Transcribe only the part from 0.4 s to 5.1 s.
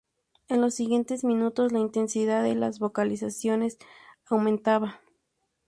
En los siguientes minutos, la intensidad de las vocalizaciones aumentaba.